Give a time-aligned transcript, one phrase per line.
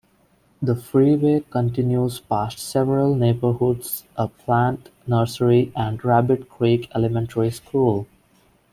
[0.63, 8.07] The freeway continues past several neighborhoods, a plant nursery, and Rabbit Creek Elementary School.